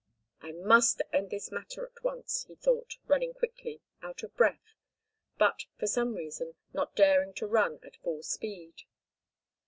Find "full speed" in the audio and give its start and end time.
7.97-8.81